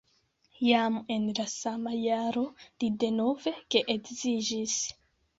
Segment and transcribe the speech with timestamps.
[0.67, 2.43] Jam en la sama jaro
[2.83, 4.79] li denove geedziĝis.